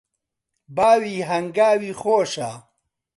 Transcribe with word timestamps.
باوی 0.75 1.17
هەنگاوی 1.29 1.93
خۆشە 2.01 2.51